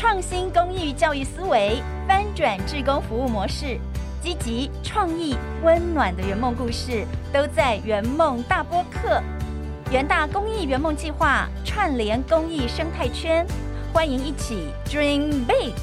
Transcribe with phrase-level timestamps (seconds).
[0.00, 3.78] 创新公益教育思维，翻转志工服务模式，
[4.22, 9.22] 积极创意、温暖的圆梦故事，都在圆梦大播客。
[9.92, 13.46] 元大公益圆梦计划串联公益生态圈，
[13.92, 15.74] 欢迎一起 Dream Big。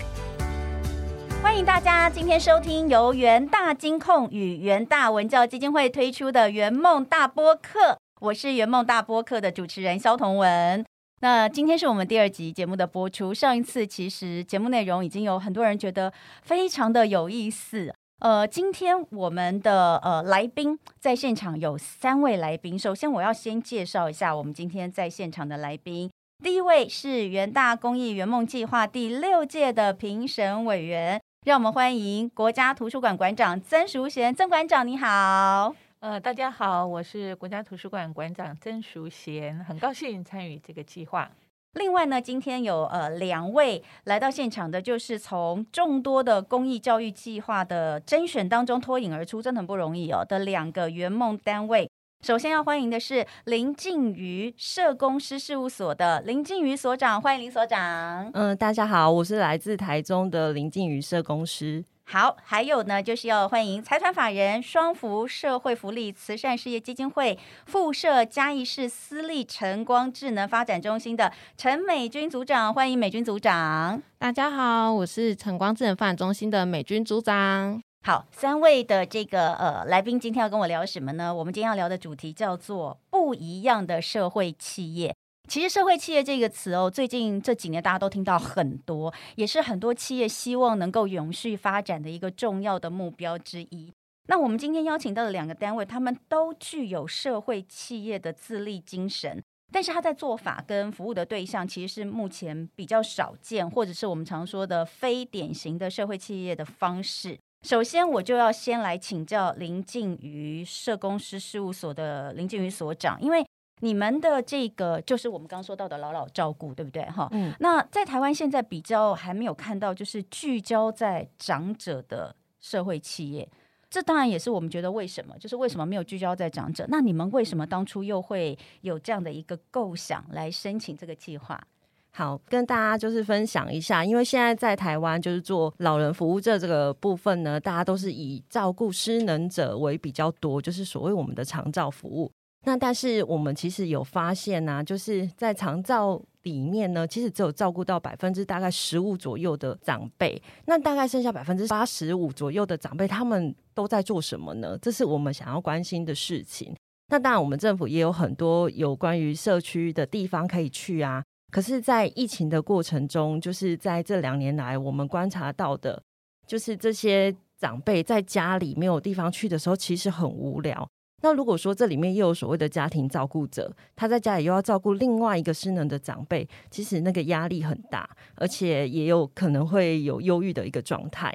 [1.44, 10.84] 欢迎大家今天收听由元大金控与元大文教基金会推出的圆梦大播客，我是圆梦大播客的主持人肖同文。
[11.20, 13.34] 那今天是我们第二集节目的播出。
[13.34, 16.14] 上一次其实节目内容已经有很多人觉得
[16.44, 17.92] 非常的有意思。
[18.20, 22.78] 呃，今天我们的呃来宾在现场有三位来宾。
[22.78, 26.10] 首先，我要先介绍一下我们今天在现场的来宾。
[26.44, 34.34] 第一位是元大公益圆梦计划第六届的评审委员，让我们欢迎国家图书馆馆长曾淑贤。
[34.34, 35.76] 曾馆长，你好。
[36.00, 41.32] 呃，大家好，我是国家图书馆馆长曾淑贤，很高兴参与这个计划。
[41.74, 51.90] 另外呢，今天有呃两位来到现场的，就是从众多的公益教育计划的甄选当中脱颖而出，真的很不容易哦的两个圆梦单位。
[52.24, 58.30] 首先要欢迎的是林静瑜社工师事务所的林静瑜所长，欢迎林所长。
[58.36, 61.84] 嗯，大家好，我是来自台中的林静瑜社工师。
[62.10, 74.02] 好，还有呢，就是要欢迎财团法人双福社会福利慈善事业基金会附设嘉义市私立晨光智能发展中心的陈美君组长，欢迎美君组长。
[74.18, 77.82] 大家好，我是晨光智能发展中心的美君组长。
[78.06, 81.36] 好，三位的这个呃来宾今天要跟我聊什么呢？
[81.36, 85.14] 我们今天要聊的主题叫做不一样的社会企业。
[85.48, 93.94] 其实“社会企业”这个词哦，最近这几年大家都听到很多，也是很多企业希望能够永续发展的一个重要的目标之一。
[94.28, 107.40] 那我们今天邀请到的两个单位，他们都具有社会企业的自立精神，但是他在做法跟服务的对象，其实是目前比较少见，或者是我们常说的非典型的社会企业的方式。
[107.66, 113.46] 首先，我就要先来请教林静瑜社工师事务所的林静瑜所长，因为。
[113.80, 117.04] 你们的这个就是我们刚刚说到的老老照顾，对不对？
[117.06, 117.54] 哈，嗯。
[117.60, 123.48] 那在台湾现在比较还没有看到，就是聚焦在长者的社会企业，
[123.90, 126.86] 这当然也是我们觉得为什么，就是为什么没有聚焦在长者？
[126.90, 131.62] 那你们为什么当初又会有这样的一个构想来申请这个计划？
[132.10, 142.32] 好，跟大家就是分享一下，因为现在在台湾就是做老人服务这这个部分呢，大家都是以照顾失能者为比较多，就是所谓我们的长照服务。
[142.68, 154.78] 那但是我们其实有发现呢，就是在长照里面呢，其实只有照顾到百分之大概十五左右的长辈，那大概剩下百分之八十五左右的长辈，他们都在做什么呢？
[154.82, 156.76] 这是我们想要关心的事情。
[157.08, 161.24] 那当然，我们政府也有很多有关于社区的地方可以去啊。
[161.50, 166.04] 可是，在疫情的过程中，就是在这两年来，我们观察到的，
[166.46, 170.86] 就是这些长辈在家里没有地方去的时候，其实很无聊。
[171.24, 181.34] 那如果说这里面又有所谓的家庭照顾者，他在家里又要照顾另外一个失能的长辈，其实那个压力很大，而且也有可能会有忧郁的一个状态。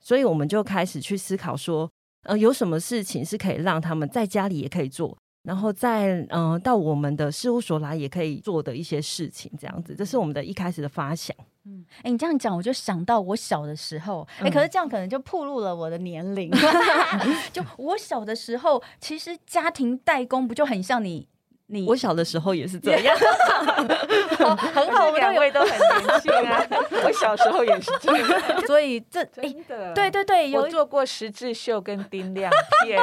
[0.00, 1.90] 所以我们就开始去思考说，
[2.22, 5.18] 呃，有什么事情是可以让他们在家里也可以做。
[5.42, 11.34] 然后再嗯，到我们的事务所来也可以做的一些事情，这样子，这是我们的一开始的发想。
[11.64, 16.50] 嗯，哎，你这样讲，我就想到我小的时候，哎，可是这样可能就暴露了我的年龄。
[17.52, 21.28] 就我小的时候，其实家庭代工不就很像你？
[21.70, 23.16] 你我小的时候也是这样，
[24.38, 26.64] 很好， 我们两位都很年轻啊。
[27.04, 32.50] 我小时候也是这样，所以这真的，对对对，有做过十字绣跟丁亮
[32.84, 32.98] 片，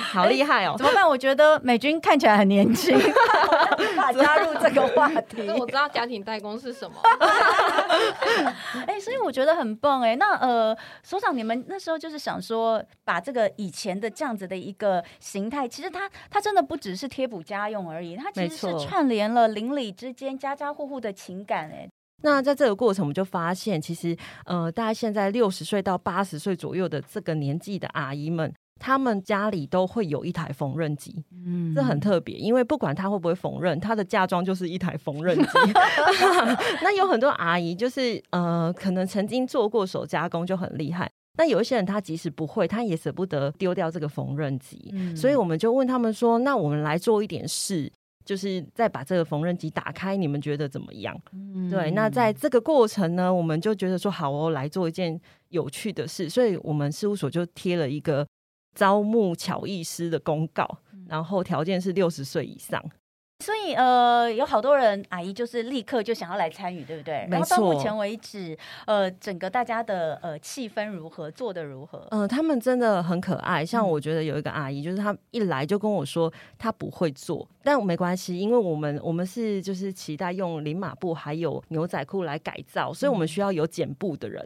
[0.00, 0.74] 好厉害哦！
[0.78, 1.06] 怎么办？
[1.06, 5.48] 我觉得美军看起来很年轻，无法加入这个话题。
[5.50, 6.96] 我知道家庭代工是什么，
[8.86, 10.16] 哎，所以我觉得很棒哎。
[10.16, 17.73] 那呃，所长，你们那时候就是想说，把这个以前的这样子的一个形态，其实它它真的不只是贴补家用。
[17.74, 21.68] 用而已，它其实是串联了邻里之间家家户户的情感。
[21.70, 21.88] 哎，
[22.22, 24.16] 那在这个过程，我们就发现，其实
[24.46, 31.24] 呃，大家现在六十岁到八十岁左右的这个年纪的阿姨们，她们家里都会有一台缝纫机。
[31.32, 35.72] 嗯，这很特别，因为不管她会不会缝纫，她的嫁妆就是一台缝纫机。
[36.80, 41.10] 那有很多阿姨就是呃，可能曾经做过手加工就很厉害。
[41.36, 47.90] 那有一些人，他即使不会，他也舍不得丢掉这个缝纫机，所以我们就问他们说：“那我们来做一点事，
[48.24, 51.20] 就是再把这个缝纫机打开，你们觉得怎么样？”
[51.68, 58.24] 对，那在这个过程呢，我们就觉得说好哦，来做一件有趣的事，所以我们事务所就贴了一个
[58.74, 60.78] 招募巧艺师的公告，
[61.08, 62.80] 然后条件是六十岁以上。
[63.44, 67.28] 所以呃，有好多人阿姨就是立刻就想要来参与，对不对？
[67.30, 68.56] 然后到目前为止，
[68.86, 72.08] 呃，整个大家的呃气氛如何，做的如何？
[72.10, 73.62] 嗯，他们真的很可爱。
[73.62, 84.42] 像我觉得有一个阿姨，就是她一来就跟我说她不会做，但没关系，因为我们我们是就是期待用零码布还有牛仔裤来改造，所以我们需要有剪布的人，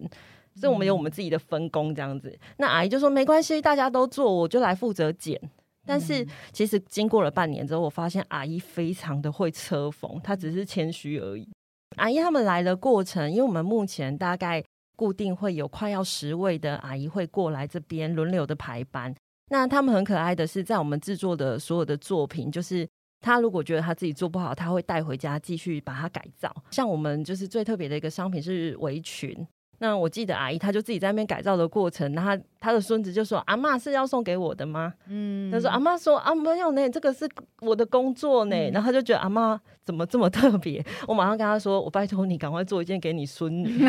[0.56, 2.36] 所以我们有我们自己的分工这样子。
[2.56, 5.40] 那阿姨就说没关系，大家都做，我就来负责剪。
[5.88, 11.48] 但是其实经过了半年之后，我发现阿姨非常的会车缝，她只是谦虚而已。
[11.96, 14.62] 阿姨他们来的过程，因为我们目前大概
[14.94, 19.14] 固定会有快要十位的阿姨会过来这边轮流的排班。
[19.50, 22.86] 那他们很可爱的是，在我们制作的所有的作品，就是
[23.20, 26.54] 他如果觉得他自己做不好，他会带回家继续把它改造。
[26.70, 29.34] 像我们就是最特别的一个商品是围裙。
[29.78, 37.28] 那我记得阿姨，她就自己在那边改造的过程，然后她的孙子就说：“阿妈是要送给我的吗？”嗯，他说：“阿妈说啊，没有呢，这个是
[37.60, 40.84] 我的工作呢。”然后他就觉得阿妈怎么这么特别？
[41.06, 43.88] 我马上跟他说：“我拜托你赶快做一件给你孙女。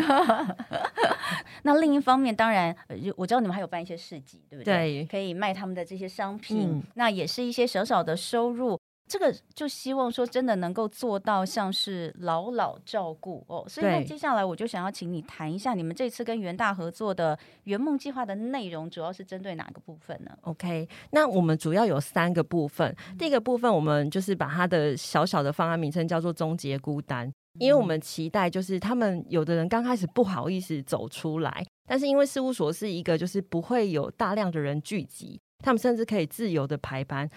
[1.62, 2.74] 那另一方面，当然
[3.16, 5.04] 我知道你们还有办一些市集，对不对？
[5.04, 8.78] 对，可以卖他们的这些商品，那也是一些小小的收入。
[9.10, 27.28] 这个就希望说真的能够做到像是老老照顾哦，所以那接下来我就想要请你谈一下你们这次跟元大合作的圆梦计划的内容，主要是针对哪个部分呢？OK，那我们主要有三个部分，第一个部分我们就是把它的小小的方案名称叫做“终结孤单”，
[27.58, 37.28] 因为我们期待就是他们有的人刚开始不好意思走出来，但是因为事务所是一个就是不会有大量的人聚集，他们甚至可以自由的排班。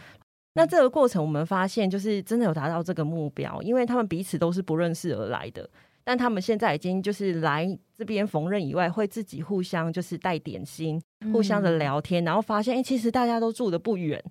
[0.55, 5.67] 那这个过程，我们发现就是真的有达到这个目标，因为他们彼此都是不认识而来的，
[6.03, 7.67] 但他们现在已经就是来
[7.97, 11.01] 这边缝纫以外，会自己互相就是带点心，
[11.31, 14.23] 互相的聊天，然后发现哎，其实大家都住的不远，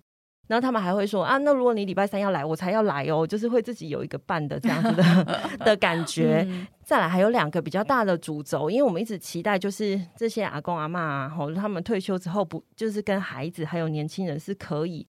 [0.46, 6.46] 然后他们还会说啊，那如果你礼拜三要来，我才要来哦，就是会自己有一个伴的这样子的 的感觉。
[6.84, 15.04] 再来还有两个比较大的主轴，因为我们一直期待就是这些阿公阿妈啊，吼他们退休之后不就是跟孩子还有年轻人是可以。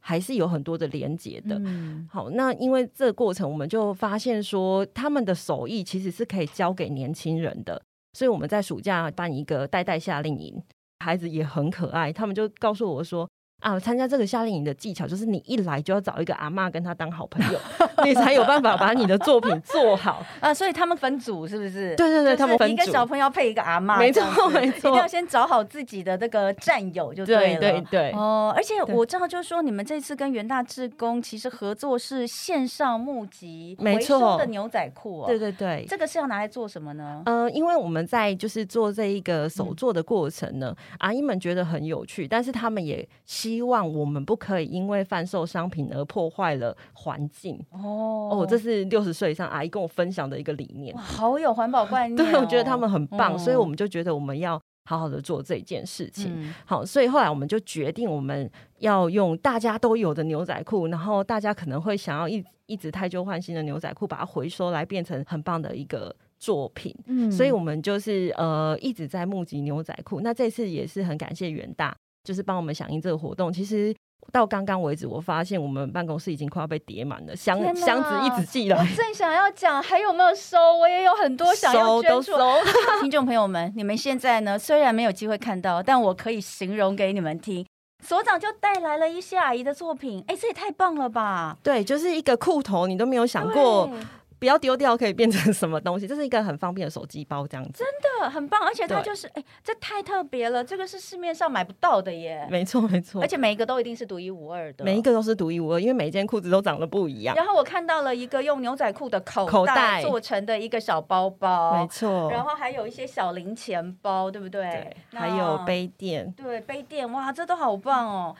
[0.00, 1.60] 还是有很多的连接的。
[2.08, 7.80] 好，那因为这个过程，我们就发现说，他们的手艺其实是可以教给年轻人的。
[8.12, 10.62] 所以我们在暑假办一个代代夏令营，
[11.00, 13.28] 孩子也很可爱，他们就告诉我说。
[13.60, 17.58] 啊，参加这个夏令营的技巧就是，你一来就要找一个阿妈跟他当好朋友，
[18.04, 20.54] 你才有办法把你的作品做好 啊。
[20.54, 21.96] 所以他们分组是不是？
[21.96, 27.60] 对对对，他们分组，一个小朋友配一个阿妈，没错没错，一定要先找好自己的那个战友就对了。
[27.60, 35.26] 对对哦，而且我知道，就是说你们这次跟元大志工其实合作是线上募集回收的牛仔裤哦。
[35.26, 37.22] 对对对，这个是要拿来做什么呢？
[37.26, 43.06] 呃，因为我们在就是做这一个手做的过程呢，阿姨们觉得很有趣，但是他们也。
[43.47, 52.16] 希望我们不可以因为贩售商品而破坏了环境哦哦，这是六十岁以上阿姨跟我分享的一个理念，好有环保观念。
[52.16, 56.52] 对，我觉得他们很棒，所以我们就觉得我们要好好的做这件事情。
[56.64, 66.94] 好，所以后来我们就决定我们要用大家都有的牛仔裤，然后大家可能会想要一一直太旧换新的牛仔裤，把它回收来变成很棒的一个作品。
[67.06, 70.20] 嗯，所以我们就是呃一直在募集牛仔裤。
[70.20, 71.96] 那这次也是很感谢元大。
[72.28, 73.94] 就是帮我们响应这个活动，其实
[74.30, 78.76] 到刚刚为止，我发现我们办公室已经快要被叠满了，箱箱子一直寄来。
[78.76, 82.32] 我正想要讲还有没有收，我也有很多想要捐出。
[83.00, 87.64] 听众朋友们，你们现在呢虽然没有机会看到，但我可以形容给你们听。
[88.04, 91.56] 所长就带来了一些阿姨的作品，哎，这也太棒了吧！
[91.64, 93.90] 对，就是一个裤头，你都没有想过。
[94.38, 96.06] 不要丢掉，可以变成什么东西？
[96.06, 97.86] 这是一个很方便的手机包，这样子真
[98.20, 102.46] 的很棒，而且它就是哎，这太特别了，这个是市面上买不到的耶。
[102.50, 107.34] 没错，没错，而且每一个都一定是独一无二的，每一个都是独一无二，因为每一件裤子都长得不一样。
[107.34, 112.30] 然后我看到了一个用牛仔裤的口口袋做成的一个小包包，没错。
[112.30, 114.94] 然后还有一些小零钱包，对不对？
[115.10, 118.36] 对，还有杯垫，对，杯垫，哇，这都好棒哦。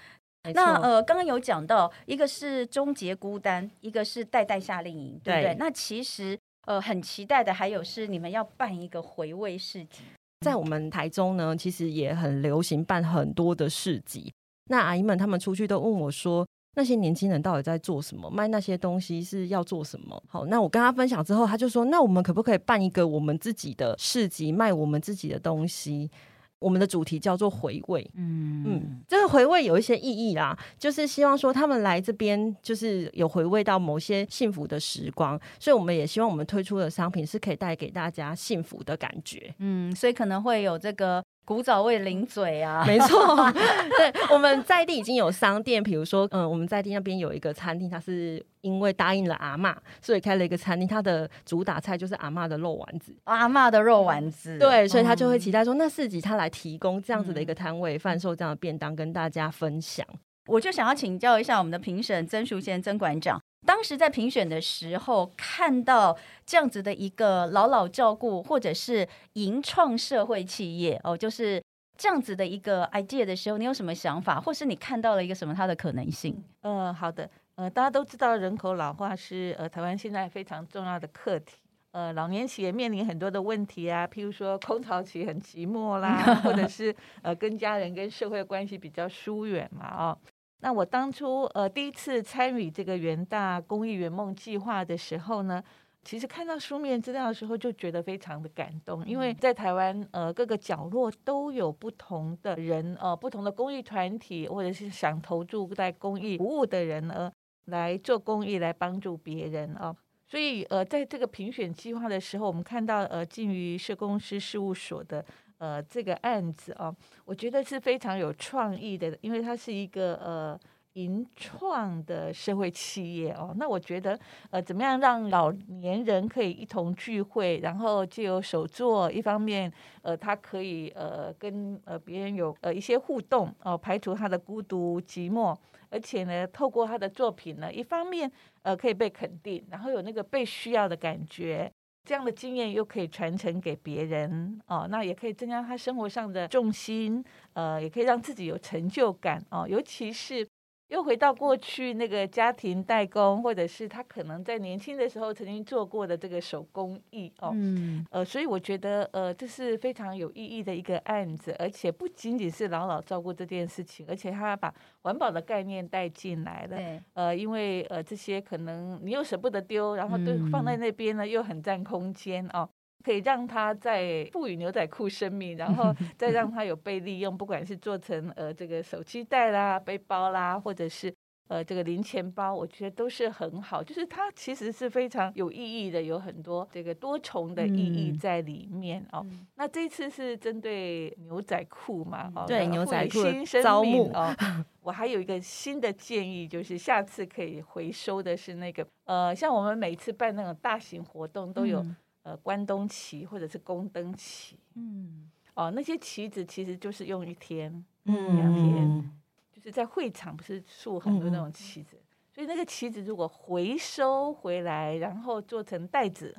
[0.55, 5.57] 那呃，刚刚有讲到，一个是终结孤单，一个是代代夏令营，对不对？
[5.59, 6.38] 那其实。
[6.67, 10.02] 呃，很期待的还有是你们要办一个回味市集，
[10.40, 14.31] 在我们台中呢，其实也很流行办很多的市集。
[14.69, 18.28] 那阿姨们他们出去都问我说，那些年轻人到底在做什么？
[18.28, 20.23] 卖那些东西是要做什么？
[20.28, 26.11] 好，那我跟他分享之后，他就说，那我们可不可以办一个我们自己的市集，卖我们自己的东西？
[26.59, 41.25] 我们的主题叫做回味，嗯嗯，这个回味有一些意义啦，就是希望说他们来这边就是有回味到某些幸福的时光，所以我们也希望我们推出的商品是可以带给大家幸福的感觉，嗯，所以可能会有这个。
[41.49, 43.35] 古早味零嘴啊， 没错，
[43.97, 53.17] 对，我们在地已经有商店，比如说，嗯，我们在地那边有一个餐厅，它是因为答应了阿嬷，所以开了一个餐厅，它的主打菜就是阿嬷的肉丸子。
[53.25, 60.07] 阿嬷的肉丸子，对，所以他就会期待说，那四级他来提供这样子的一个摊位，贩售这样的便当跟大家分享。
[60.49, 71.62] 我就想要请教一下我们的评审曾淑贤曾馆长，当时在评选的时候，看到这样子的一个老老照顾或者是营创社会企业哦，就是
[71.98, 76.42] 这样子的一个 idea 的时候，你有什么想法，或是你看到了一个什么它的可能性？
[76.62, 81.58] 呃，好的，呃，大家都知道人口老化是呃台湾现在非常重要的课题。
[81.92, 90.18] 呃，老年期也面临很多的问题啊，譬如说空巢期很寂寞啦，或者是呃跟家人跟社会关系比较疏远嘛，哦。
[90.61, 95.62] 那我当初呃第一次参与这个元大公益圆梦计划的时候呢，
[96.03, 107.31] 其实看到书面资料的时候就觉得非常的感动，因为在台湾呃各个角落都有不同的人呃不同的公益团体或者是想投注在公益服务的人呃
[107.67, 109.95] 来做公益来帮助别人啊，
[110.27, 115.25] 所以呃在这个评选计划的时候，我们看到呃近于社工师事务所的。
[115.59, 120.59] 呃，这个案子哦，我觉得是非常有创意的，因为它是一个呃
[120.95, 123.53] 银创的社会企业哦。
[123.57, 124.19] 那我觉得
[124.50, 129.73] 呃，怎么样让老年人可以一同聚会，然后借由手作，一方面
[130.03, 135.57] 呃，他可以呃跟呃别人有呃一些互动哦，排除他的孤独寂寞，
[135.91, 138.31] 而且呢，透过他的作品呢，一方面
[138.62, 141.71] 呃可以被肯定，然后有那个被需要的感觉。
[142.09, 147.23] 这样的经验又可以传承给别人哦，那也可以增加他生活上的重心，
[147.53, 150.49] 呃，也可以让自己有成就感哦，尤其是。
[150.88, 172.68] 又回到过去那个家庭代工，或者是他可能在年轻的时候曾经做过的这个手工艺哦，嗯，呃，所以我觉得呃这是非常有意义的一个案子，而且不仅仅是老老照顾这件事情，而且他把环保的概念带进来了，对，呃，因为呃这些可能你又舍不得丢，然后对放在那边呢又很占空间哦。
[173.05, 181.14] 可以让它再赋予牛仔裤生命，然后 再让它有被利用，不管是做成呃这个手机袋啦、背包啦，或者是
[181.47, 183.83] 呃这个零钱包，我觉得都是很好。
[183.83, 189.25] 就是它其实是非常有意义的，有很多这个多重的意义在里面哦。
[189.55, 192.31] 那这次是针对牛仔裤嘛？
[192.35, 194.35] 哦，对，牛仔裤新生命哦。
[194.83, 201.85] 我还有一个新的建议，就是下次可以回收的是那个呃，像我们每次办那种大型活动都有。
[202.28, 207.73] 呃，关东旗或者是宫灯旗，嗯，哦，那些旗子其实就是用一天、
[208.04, 209.11] 嗯两天，
[209.50, 211.97] 就是在会场不是竖很多那种旗子，
[212.35, 216.37] 所以那个旗子如果回收回来，然后做成袋子，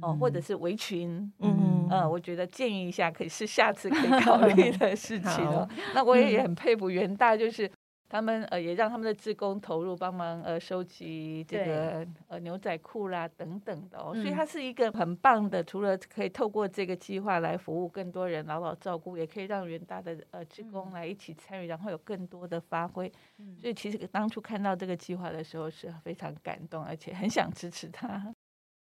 [0.00, 0.40] 哦，或者。
[0.40, 5.68] 是围裙，嗯嗯，我觉得建议一下，可以是下次可以考虑的事情哦。
[5.92, 7.68] 那我也也很佩服元大，就是。
[8.10, 23.10] 他们呃也让他们的职工投入帮忙呃收集这个呃牛仔裤啦等等的哦，所以它是一个很棒的，除了可以透过这个计划来服务更多人，牢牢照顾，也可以让元大的呃职工来一起参与，然后有更多的发挥。
[23.56, 28.34] 所以其实当初看到这个计划的时候是非常感动，而且很想支持他。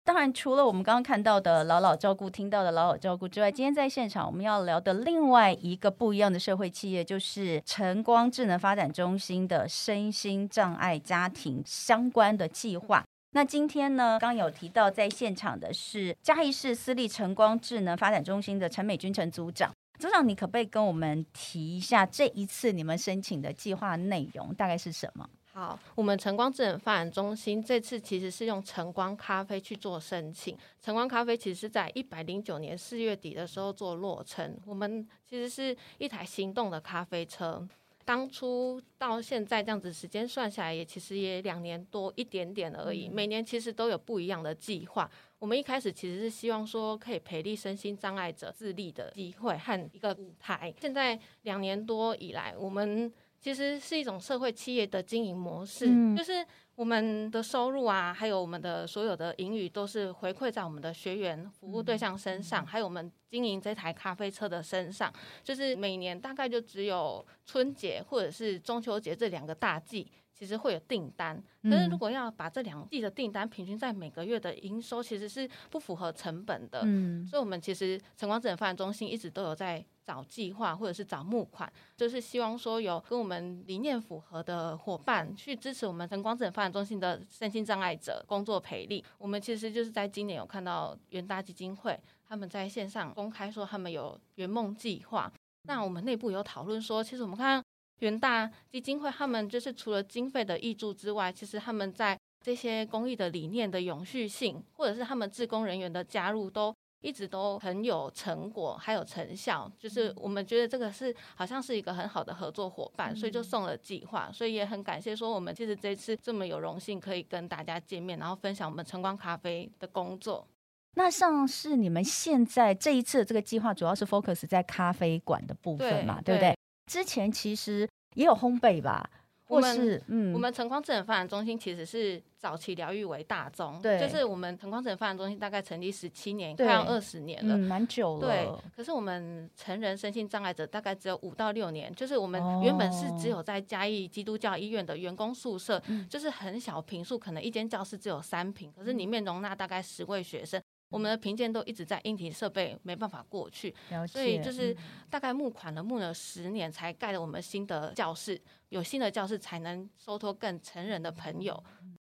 [0.07, 13.03] 当然，除了我们刚刚看到的老老照顾、听到的老老照顾之外，今天在现场我们要聊的另外一个不一样的社会企业，就是晨光智能发展中心的身心障碍家庭相关的计划。
[13.31, 19.69] 那今天呢，刚有提到在现场的是嘉义市私立晨光智能发展中心的陈美君陈组长。
[19.99, 25.27] 组长，你可不可以跟我们提一下这一次你们申请的计划内容大概是什么？
[25.57, 30.55] 好，我们晨光智能发展中心这次其实是用晨光咖啡去做申请。
[30.79, 34.55] 晨光咖啡其实是在一百零九年四月底的时候做落成。
[34.67, 37.67] 我们其实是一台行动的咖啡车。
[38.05, 43.09] 当初到现在这样子时间算下来，也其实也两年多一点点而已。
[43.09, 45.09] 每年其实都有不一样的计划。
[45.39, 50.71] 我们一开始其实是希望说可以培力身心障碍者自立的机会和一个舞台。
[50.79, 65.13] 现在两年多以来，我们其实是一种社会企业的经营模式，就是我们的收入啊，还有我们的所有的盈余，都是回馈在我们的学员服务对象身上，还有我们经营这台咖啡车的身上。
[65.43, 71.41] 就是每年大概就只有春节或者是中秋节这两个大季，其实会有订单。
[71.63, 76.81] 可是如果要把这两季的订单平均在每个月的营收，其实是不符合成本的。
[76.83, 79.85] 嗯，所以我们其实晨光智能发展中心一直都有在。
[80.07, 89.03] 找计划或者是找募款，就是希望说有跟我们理念符合的伙伴去支持我们晨光智能发展中心的身心障碍者工作培力。
[89.17, 95.29] 我们其实就是在今年有看到元大基金会他们在线上公开说他们有圆梦计划，
[95.63, 97.61] 那我们内部有讨论说，其实我们看
[97.99, 106.73] 元大基金会他们就是除了经费的挹注之外，其实他们在这些公益的理念的永续性，或者是他们志工人员的加入都。
[107.01, 120.47] 一直都很有成果，还有成效，就是我们觉得这个是好像是一个很好的合作伙伴，所以就送了计划，所以也很感谢说我们其实这次这么有荣幸可以跟大家见面，然后分享我们晨光咖啡的工作。
[120.95, 126.57] 那像是你们现在这一次的这个计划，主要是 focus 在咖啡馆的部分嘛，对不对？
[126.87, 129.07] 之前其实也有烘焙吧。
[129.47, 138.27] 我们嗯，我们晨光智能发展中心其实是早期疗愈为大宗，对，就是我们晨光智能发展中心大概成立十七年，快要二十年了，蛮久了。
[138.27, 150.61] 对，可是我们成人身心障碍者大概只有五到六年，就是我们原本是只有在嘉义基督教医院的员工宿舍，就是很小平数，可能一间教室只有三平，可是里面容纳大概十位学生。
[150.89, 153.75] 我们的评鉴都一直在硬体设备没办法过去，
[154.07, 154.75] 所以就是
[155.09, 158.39] 大概募款了募了十年才盖了我们新的教室，
[158.69, 161.61] 有新的教室才能收托更成人的朋友。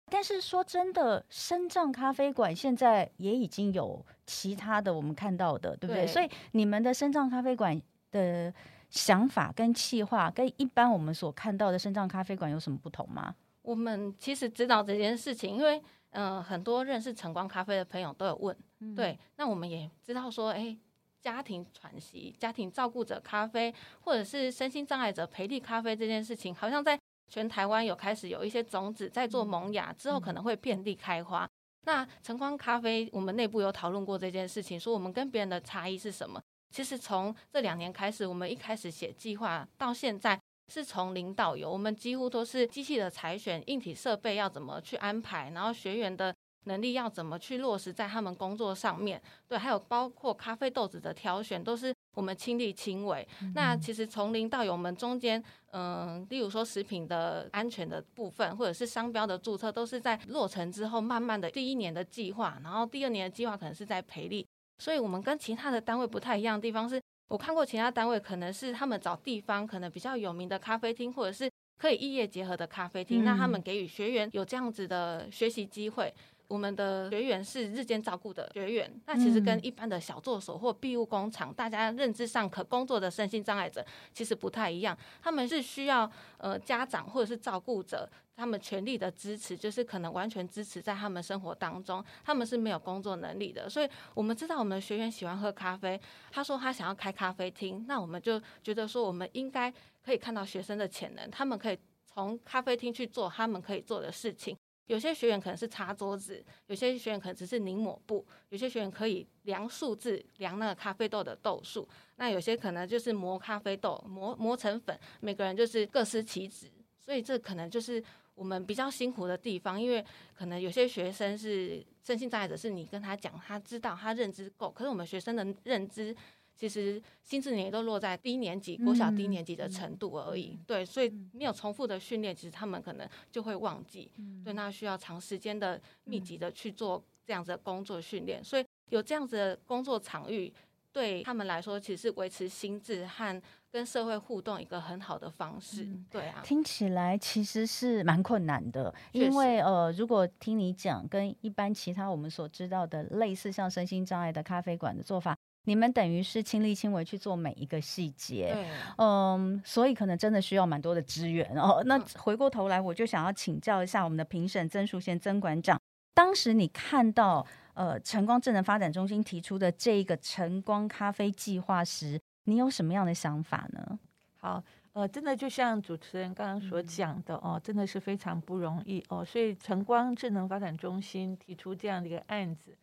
[0.10, 6.06] 但是说真的，深藏咖啡馆现在也已经有其他的我们看到的，对不对？
[6.06, 7.82] 所以你们的深藏咖啡馆
[8.12, 8.54] 的
[8.90, 13.34] 想法跟企划跟一般我们所看到的深藏咖啡馆有什么不同吗？
[13.62, 15.82] 我们其实知道这件事情，因为。
[16.12, 18.58] 嗯，很多认识晨光咖啡的朋友都有问，
[18.96, 20.76] 对，那我们也知道说，哎，
[21.22, 31.48] 家庭喘息、家庭照顾者咖啡，或者是身心障碍者培力咖啡这件事情，好像在全台湾有开始有一些种子在做萌芽，之后可能会遍地开花。
[31.84, 36.42] 那晨光咖啡，我们内部有讨论过这件事情，说我们跟别人的差异是什么？
[36.70, 40.40] 其实从这两年开始，我们一开始写计划到现在。
[40.74, 49.22] 是从零到有，我们几乎都是机器的采选，硬体设备要怎么去安排，然后学员的能力要怎么去落实在他们工作上面。
[49.48, 53.26] 对，还有包括咖啡豆子的挑选，都是我们亲力亲为。
[53.56, 64.46] 那其实从零到有，我们中间，嗯，例如说食品的安全的部分，或者是商标的注册，都是在落成之后，慢慢的第一年的计划，然后第二年的计划可能是在培力。
[64.80, 67.02] 所以我们跟其他的单位不太一样的地方是。
[67.28, 76.14] 我看过其他单位，可能是他们找地方，可能比较有名的咖啡厅，或者是可以异业结合的咖啡厅，那他们给予学员有这样子的学习机会。
[76.48, 84.98] 我们的学员是日间照顾的学员，那其实跟一般的小作所或庇护工厂，大家认知上可工作的身心障碍者其实不太一样。
[85.22, 92.04] 他们是需要呃家长或者是照顾者他们全力的支持，就是可能完全支持在他们生活当中。
[92.24, 96.00] 他们是没有工作能力的，所以我们知道我们的学员喜欢喝咖啡，
[96.32, 104.56] 他说他想要开咖啡厅，那我们就觉得说我们应该可以看到学生的潜能，他们可以从咖啡厅去做他们可以做的事情。
[104.88, 111.88] 有些学员可能是擦桌子，有些学员可能只是拧抹布，有些学员可以量数字，量那个咖啡豆的豆数。
[112.16, 114.98] 那有些可能就是磨咖啡豆，磨磨成粉。
[115.20, 119.80] 每个人就是各司其职，所以这可能就是我们比较辛苦的地方。
[119.80, 126.16] 因为可能有些学生是身心障碍者，是你跟他讲，他知道他认知够，可是我们学生的认知。
[126.58, 134.12] 其实心智年龄都落在低年级、国小低年级的程度而已，对，所以没有重复的训练，其实他们可能就会忘记，
[134.44, 140.52] 对，那需要长时间的密集的去做这样子的工作训练，所以有这样子的工作场域，
[140.92, 143.40] 对他们来说，其实是维持心智和
[143.70, 146.42] 跟社会互动一个很好的方式，对啊。
[146.44, 155.37] 听起来其实是蛮困难的，因为呃，如果听你讲，跟一般其他我们所知道的类似像身心障碍的咖啡馆的做法。
[155.68, 158.66] 你们等于是亲力亲为去做每一个细节，
[158.98, 161.84] 嗯，所以可能真的需要蛮多的资源哦。
[161.86, 165.78] 那回过头来，我就想要请教一下我们的评审曾淑贤曾馆长，
[166.14, 174.00] 当时你看到呃晨光智能发展中心提出的这个晨光咖啡计划时，你有什么样的想法呢？
[174.38, 182.74] 好，呃，真的就像主持人刚刚所讲的哦，真的是非常不容易哦，所以晨光智能发展中心提出这样的一个案子。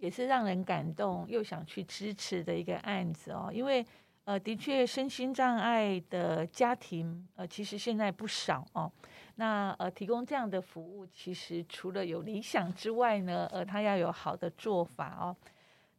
[0.00, 3.86] 也是让人感动又想去支持的一个案子哦，因为
[4.24, 8.90] 呃，的确身心障碍的家庭呃，其实现在不少哦。
[9.36, 15.36] 那呃，提供这样的服务，其实除了有理想之外呢，呃，他要有好的做法哦。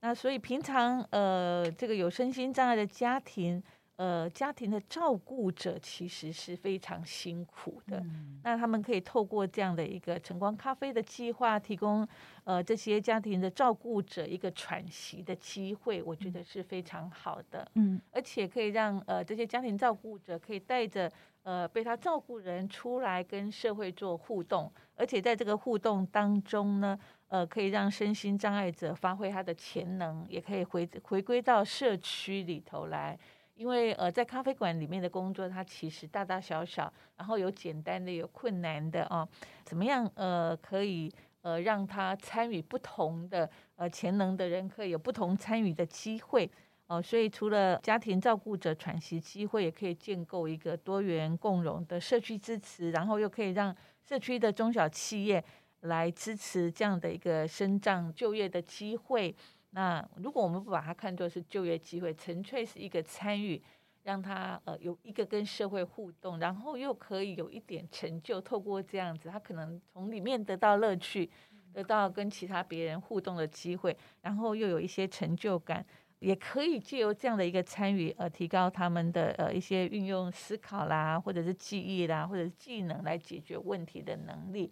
[0.02, 3.64] 那所以平常呃，这个有身心障碍的家庭。
[4.02, 8.00] 呃，家庭的照顾者其实是非常辛苦的。
[8.00, 12.08] 嗯那他们可以透过这样的一个晨光咖啡的计划，提供
[12.44, 17.70] 呃这些家庭的照顾者一个喘息的机会，我觉得是非常好的。
[17.76, 21.12] 嗯而且可以让呃这些家庭照顾者可以带着
[21.44, 33.16] 呃被他照顾人出来跟社会做互动，而且在这个互动当中呢，呃可以让身心障碍者发挥他的潜能，也可以回回归到社区里头来。
[33.62, 39.28] 因为呃，在咖啡馆里面的工作，它其实大大小小，然后有简单的，有困难的哦。
[39.64, 46.50] 怎么样呃，可以呃让他参与不同的呃潜能的人，可以有不同参与的机会
[46.88, 47.00] 哦。
[47.00, 55.44] 所以除了家庭照顾者喘息机会，也可以建构一个多元共融的社区支持，然后又可以让社区的中小企业
[55.82, 59.36] 来支持这样的一个生长就业的机会。
[59.72, 63.62] 那如果我们不把它看作是就业机会，纯粹是一个参与，
[64.04, 71.30] 让他呃有一个跟社会互动，然后又可以有一点成就，透过这样子，他可能从里面得到乐趣，
[71.72, 75.86] 得到跟其他别人互动的机会，然后又有一些成就感，
[76.20, 84.70] 也可以借由这样的一个参与，呃，提高他们的呃一些运用思考啦，或者是记忆啦，或者是技能来解决问题的能力。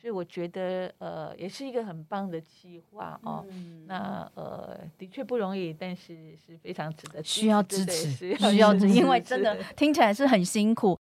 [0.00, 3.44] 所以我觉得呃也是一个很棒的计划哦。
[3.50, 10.98] 嗯那呃的确不容易，但是是非常值得需要支持，需要支持，因为真的听起来是很辛苦。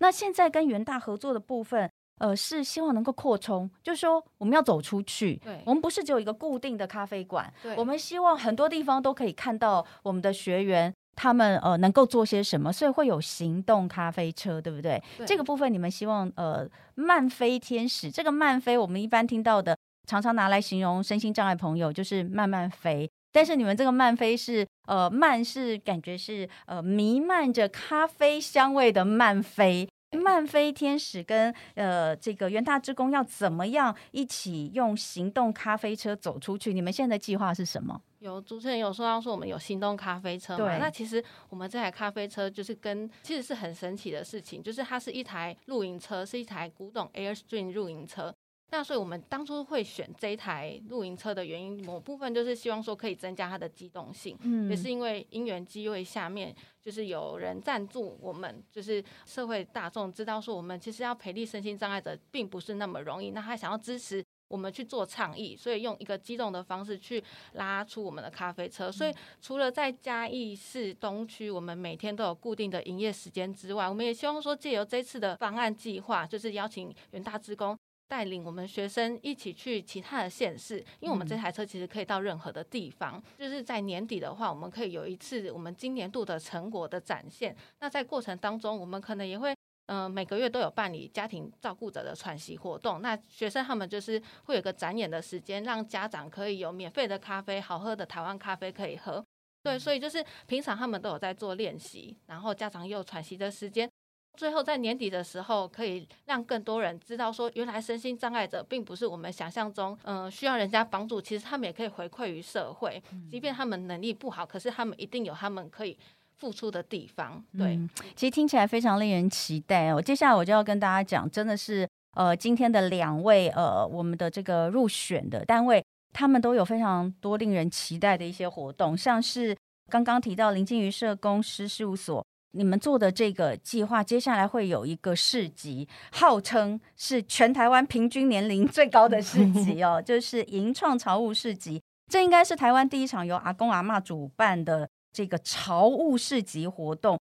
[0.00, 5.36] 那现在跟元大合作的部分，呃，是希望能够扩充，就是说我们要走出去。
[5.36, 10.94] 对我们不是只有一个固定的咖啡馆，对我们希望很多地方都可以看到我们的学员。
[11.20, 15.02] 他们呃能够做些什么，所以会有行动咖啡车，对不对？
[15.16, 19.76] 对这个部分你们希望呃慢飞天使，这个慢飞我们一般听到的，
[20.06, 29.88] 常常拿来形容身心障碍朋友就是慢慢飞，但是你们这个慢飞是呃慢是感觉是呃弥漫着咖啡香味的慢飞。
[30.16, 36.72] 慢飞天使跟呃这个元大之工要怎么样一起用行动咖啡车走出去？
[36.72, 38.00] 你们现在的计划是什么？
[38.20, 40.64] 有主持人有说到说我们有行动咖啡车嘛？
[40.64, 48.34] 对那其实我们这台咖啡车就是跟其实是很神奇的事情，就是它是一台露营车，是一台古董 Airstream 露营车。
[48.70, 68.90] 那所以我们当初会选这一台露营车的原因，某部分就是希望说可以增加它的机动性，嗯也是因为因缘机会下面，就是有人赞助我们，就是社会大众知道说我们其实要培力身心障碍者并不是那么容易，那他想要支持我们去做倡议，所以用一个机动的方式去拉出我们的咖啡车。
[68.90, 77.78] 所以除了在嘉义市东区，我们每天都有固定的营业时间之外，我们也希望说借由这次的方案计划，就是邀请元大职工。
[78.08, 83.22] 带领我们学生一起去其他的县市，因为我们这台车其实可以到任何的地方。
[83.38, 87.54] 就是在年底的话，我们可以有一次我们今年度的成果的展现。
[87.80, 89.54] 那在过程当中，我们可能也会。
[89.88, 93.02] 嗯、每个月都有办理家庭照顾者的喘息活动。
[93.02, 99.24] 那学生他们就是会有个展演的时间，让家长可以有免费的咖啡、好喝的台湾咖啡可以喝。
[99.62, 103.90] 对，所以就是平常他们都有在做练习，然后家长也有喘息的时间。
[104.36, 113.02] 最后在年底的时候，可以让更多人知道说，原来身心障碍者并不是我们想象中，嗯、需要人家帮助，其实他们也可以回馈于社会。
[113.28, 115.98] 即便他们能力不好，可是他们一定有他们可以
[116.38, 117.42] 付出的地方。
[117.56, 120.00] 对，嗯其实听起来非常令人期待哦。
[120.00, 129.56] 接下来我就要跟大家讲，真的是呃，今天的两位呃，我们的这个入选的单位，他们都有非常多令人期待的一些活动，像是
[129.90, 132.24] 刚刚提到林静瑜社工师事务所。
[132.52, 141.80] 你们做的这个计划，接下来会有一个市集，号称是全台湾平均年龄最高的市集哦， 就是银创潮物市集。
[142.10, 147.18] 这应该是台湾第一场由阿公阿嬷主办的这个潮物市集活动。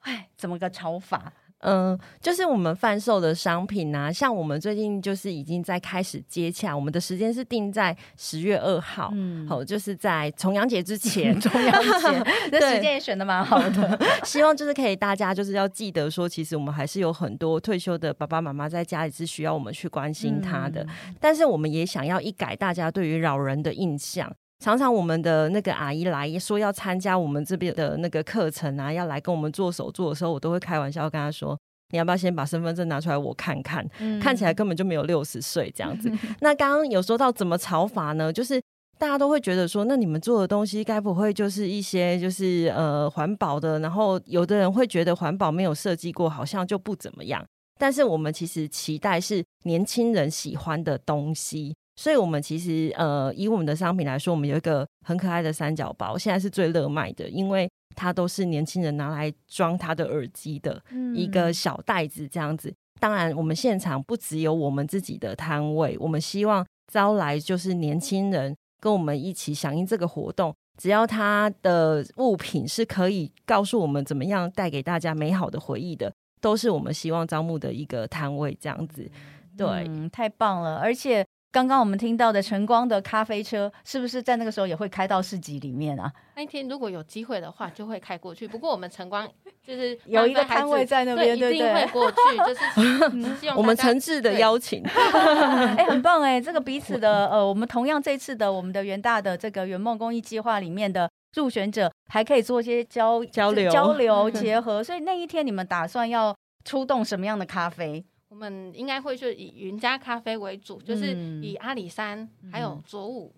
[0.00, 1.32] 哎，怎么个潮法？
[1.62, 14.00] 嗯，就是我们贩售的商品啊，像我们最近就是已经在开始接洽，我们的时间是定在十月二号，嗯好、就是在重阳节之前， 重阳节， 这对时间也选的蛮好的。
[14.24, 20.86] 希望就是可以大家就是要记得说，其实我们还是有很多退休的爸爸妈妈在家里是需要我们去关心他的，
[21.20, 24.34] 但是我们也想要一改大家对于老人的印象。
[24.60, 31.58] 常常我们的那个阿姨来说要参加我们这边的那个课程啊，要来跟我们做手作的时候，我都会开玩笑跟她说
[31.92, 33.88] ：“你要不要先把身份证拿出来我看看？
[34.20, 36.12] 看起来根本就没有六十岁这样子。
[36.40, 38.30] ”那刚刚有说到怎么炒法呢？
[38.30, 38.60] 就是
[38.98, 43.78] 大家都会觉得说，那你们做的东西该不会就是一些就是呃环保的？
[43.78, 47.42] 然后有的人会觉得环保没有设计过，好像就不怎么样。
[47.78, 51.74] 但是我们其实期待是年轻人喜欢的东西。
[52.00, 60.82] 所以我们其实呃，以我们的商品来说，我们有一个很可爱的三角包，现在是最热卖的，因为它都是年轻人拿来装他的耳机的
[61.14, 62.72] 一个小袋子这样子。
[62.98, 70.54] 当然，我们现场不只有我们自己的摊位，我们希望招来就是年轻人跟我们一起响应这个活动。
[70.80, 76.10] 只要他的物品是可以告诉我们怎么样带给大家美好的回忆的，
[76.40, 79.06] 都是我们希望招募的一个摊位这样子。
[79.54, 81.22] 对，嗯太棒了，而且。
[81.52, 86.12] 刚刚我们听到的晨光的咖啡车，是不是在那个时候也会开到市集里面啊？
[86.36, 88.46] 那一天如果有机会的话，就会开过去。
[88.46, 89.28] 不过我们晨光
[89.66, 92.16] 就是 有一个摊位在那边，对，一定会过去。
[92.46, 96.40] 就是我们诚挚的邀请，哎，很棒哎！
[96.40, 104.84] 这个彼此的呃，我们同样这次的我们的元大的这个圆梦公益计划里面的入选者，还可以做一些交交流、交流结合。
[104.84, 106.32] 所以那一天你们打算要
[106.64, 108.04] 出动什么样的咖啡？
[108.30, 113.34] 我们应该会是以云家咖啡为主，就是以阿里山还有左武。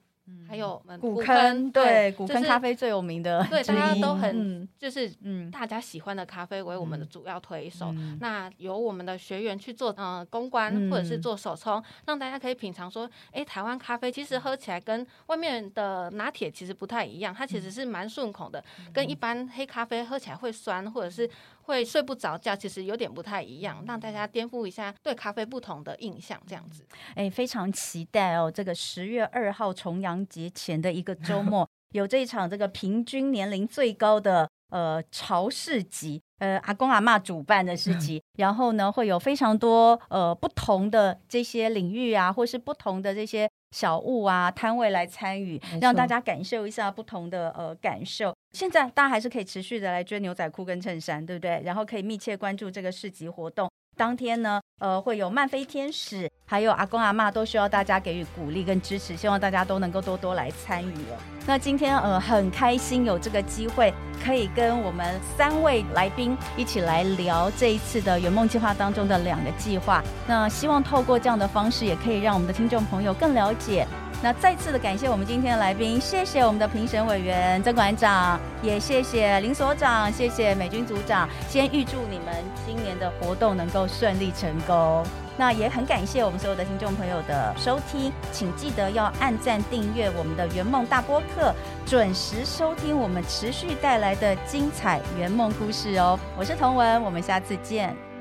[0.48, 7.92] 还有我们古坑，对，古坑咖啡最有名的，对，大家都很就是嗯，大家喜欢的咖啡为我们的主要推手。
[8.20, 21.28] 那由我们的学员去做嗯公关，或者是做手冲，让大家可以品尝说，哎，台湾咖啡其实喝起来跟外面的拿铁其实不太一样，它其实是蛮顺口的，跟一般黑咖啡喝起来会酸，或者是
[21.72, 26.86] 会睡不着觉，其实有点不太一样，让大家颠覆一下对咖啡不同的印象，这样子。
[27.14, 30.12] 哎，非常期待哦，这个十月二号重阳。
[30.28, 48.32] 节前的一个周 末，有这一场这个平均年龄最高的呃潮市集，呃阿公阿妈主办的市 集，然后呢会有非常多呃不同的这些领域啊，或是不同的这些小物啊摊位来参与，让大家感受一下不同的呃感受。
[48.52, 51.62] 现在大家还是可以持续的来追牛仔裤跟衬衫，对不对？
[51.64, 53.71] 然后可以密切关注这个市集活动。
[53.96, 61.16] 当天呢，呃，会有漫飞天使，还有阿公阿妈，都需要大家给予鼓励跟支持，希望大家都能够多多来参与哦。
[61.46, 63.92] 那今天呃很开心有这个机会，
[64.24, 70.02] 可以跟我们三位来宾一起来聊这一次的圆梦计划当中的两个计划。
[70.26, 73.86] 那希望透过这样的方式，也可以让我们的听众朋友更了解。
[74.22, 81.28] 那再次的感谢我们今天的来宾，谢谢我们的评审委员曾馆长，也谢谢林所长，谢谢美军组长。
[81.48, 82.32] 先预祝你们
[82.64, 85.04] 今年的活动能够顺利成功。
[85.36, 91.52] 那也很感谢我们所有的听众朋友的收听，请记得要按赞订阅我们的圆梦大播客，
[91.84, 96.16] 准时收听我们持续带来的精彩圆梦故事哦。
[96.36, 98.11] 我是童文，我们下次见。